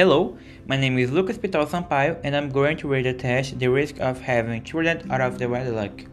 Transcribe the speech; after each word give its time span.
Hello, 0.00 0.38
my 0.66 0.78
name 0.78 0.96
is 0.96 1.10
Lucas 1.10 1.36
Pitol 1.36 1.68
Sampaio 1.68 2.18
and 2.24 2.34
I'm 2.34 2.48
going 2.48 2.78
to 2.78 2.88
read 2.88 3.04
a 3.04 3.12
test 3.12 3.58
the 3.58 3.68
risk 3.68 4.00
of 4.00 4.18
having 4.18 4.64
children 4.64 5.06
out 5.12 5.20
of 5.20 5.38
the 5.38 5.46
wedlock. 5.46 6.06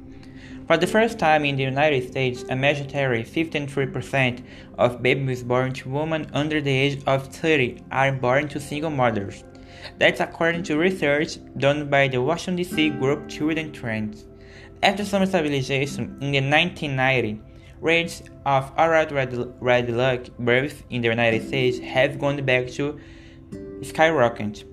For 0.67 0.75
the 0.75 0.85
first 0.85 1.17
time 1.17 1.45
in 1.45 1.55
the 1.55 1.63
United 1.63 2.05
States, 2.05 2.43
a 2.49 2.55
mandatory 2.57 3.23
53% 3.23 4.43
of 4.77 5.01
babies 5.01 5.41
born 5.41 5.71
to 5.75 5.87
women 5.87 6.29
under 6.33 6.59
the 6.59 6.69
age 6.69 7.01
of 7.07 7.27
30 7.27 7.81
are 7.89 8.11
born 8.11 8.49
to 8.49 8.59
single 8.59 8.89
mothers. 8.89 9.45
That's 9.97 10.19
according 10.19 10.63
to 10.63 10.75
research 10.75 11.37
done 11.57 11.89
by 11.89 12.09
the 12.09 12.21
Washington 12.21 12.65
DC 12.65 12.99
group 12.99 13.29
Children 13.29 13.71
Trends. 13.71 14.25
After 14.83 15.05
some 15.05 15.25
stabilization 15.25 16.17
in 16.19 16.33
the 16.33 16.41
1990s, 16.41 17.39
rates 17.79 18.21
of 18.45 18.69
adult 18.77 19.61
wedlock 19.61 20.37
births 20.39 20.83
in 20.89 21.01
the 21.01 21.07
United 21.07 21.47
States 21.47 21.79
have 21.79 22.19
gone 22.19 22.43
back 22.43 22.67
to 22.71 22.99
skyrocketed. 23.81 24.63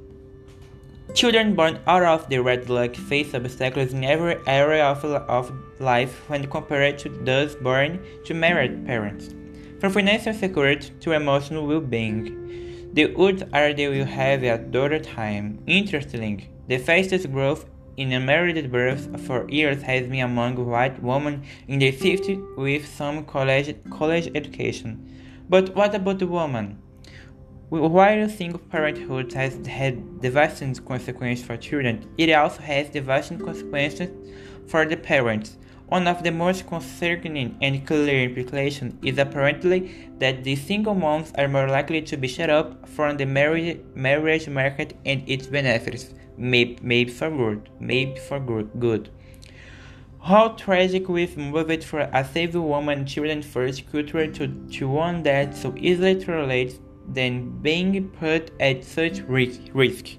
Children 1.14 1.54
born 1.54 1.78
out 1.86 2.02
of 2.02 2.28
the 2.28 2.40
wedlock 2.40 2.96
face 2.96 3.34
obstacles 3.34 3.92
in 3.92 4.02
every 4.02 4.36
area 4.46 4.84
of, 4.84 5.04
of 5.04 5.52
life 5.78 6.28
when 6.28 6.46
compared 6.48 6.98
to 6.98 7.09
those 7.09 7.54
born 7.54 8.00
to 8.24 8.34
married 8.34 8.84
parents, 8.86 9.34
from 9.80 9.92
financial 9.92 10.32
security 10.32 10.90
to 11.00 11.12
emotional 11.12 11.66
well-being. 11.66 12.90
The 12.95 13.14
odds 13.16 13.42
are 13.52 13.72
they 13.72 13.88
will 13.88 14.06
have 14.06 14.42
a 14.42 14.59
daughter 14.59 14.98
time. 14.98 15.62
Interestingly, 15.66 16.48
the 16.68 16.78
fastest 16.78 17.30
growth 17.30 17.66
in 17.96 18.12
unmarried 18.12 18.70
births 18.73 19.09
for 19.26 19.48
years 19.48 19.82
has 19.82 20.06
been 20.09 20.20
among 20.20 20.64
white 20.64 21.02
women 21.02 21.45
in 21.68 21.78
the 21.78 21.92
50s 21.92 22.56
with 22.56 22.86
some 22.86 23.24
college, 23.24 23.76
college 23.90 24.30
education. 24.34 25.10
But 25.48 25.74
what 25.76 25.95
about 25.95 26.18
the 26.18 26.26
woman? 26.26 26.78
While 27.70 28.29
single 28.29 28.59
parenthood 28.59 29.32
has 29.32 29.66
had 29.66 30.20
devastating 30.20 30.84
consequences 30.84 31.46
for 31.46 31.57
children, 31.57 32.07
it 32.18 32.30
also 32.32 32.60
has 32.60 32.90
devastating 32.90 33.45
consequences 33.45 34.10
for 34.66 34.84
the 34.84 34.98
parents. 34.98 35.57
One 35.87 36.07
of 36.07 36.23
the 36.23 36.30
most 36.30 36.66
concerning 36.66 37.57
and 37.62 37.87
clear 37.87 38.24
implications 38.24 38.95
is 39.02 39.18
apparently 39.18 40.10
that 40.18 40.45
the 40.45 40.57
single 40.57 40.95
moms 40.95 41.32
are 41.38 41.48
more 41.48 41.68
likely 41.68 42.02
to 42.02 42.16
be 42.18 42.29
shut 42.29 42.51
up 42.51 42.87
from 42.88 43.16
the 43.16 43.24
marriage, 43.24 43.80
marriage 43.95 44.48
market 44.48 44.96
and 45.07 45.26
its 45.26 45.46
benefits, 45.46 46.12
maybe, 46.37 46.79
maybe 46.82 47.10
for 47.10 47.30
good, 47.30 47.70
maybe 47.80 48.18
for 48.20 48.40
good. 48.40 49.09
How 50.23 50.48
tragic 50.48 51.09
we've 51.09 51.37
moved 51.37 51.85
from 51.85 52.09
a 52.12 52.24
saving 52.24 52.66
woman 52.66 53.07
children 53.07 53.42
first 53.42 53.90
culture 53.90 54.26
to, 54.26 54.48
to 54.48 54.88
one 54.88 55.23
that 55.23 55.57
so 55.57 55.74
easily 55.76 56.15
relates 56.26 56.79
than 57.09 57.51
being 57.60 58.09
put 58.10 58.51
at 58.60 58.85
such 58.85 59.21
risk. 59.21 60.16